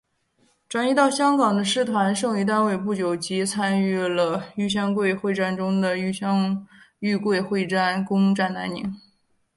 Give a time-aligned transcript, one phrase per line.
[0.67, 6.65] 转移到香港的师团剩余单位不久即参加了豫湘桂会战中的湘
[7.21, 8.95] 桂会战攻占南宁。